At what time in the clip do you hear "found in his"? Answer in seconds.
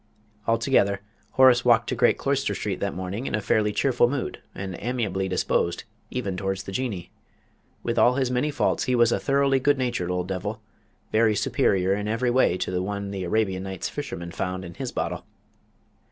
14.31-14.91